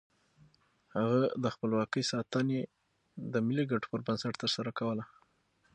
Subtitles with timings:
[0.95, 2.59] هغه د خپلواکۍ ساتنه
[3.33, 5.05] د ملي ګټو پر بنسټ ترسره کوله.